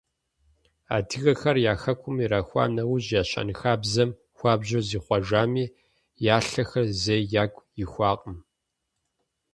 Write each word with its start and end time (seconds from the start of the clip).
Адыгэхэр 0.95 1.57
я 1.71 1.73
хэкум 1.81 2.17
ирахуа 2.23 2.63
нэужь 2.75 3.09
я 3.21 3.23
щэнхабзэм 3.29 4.09
хуабжьу 4.37 4.81
зихъуэжами, 4.87 5.65
я 6.35 6.37
лъахэр 6.47 6.85
зэи 7.01 7.23
ягу 7.43 7.61
ихуакъым. 7.83 8.37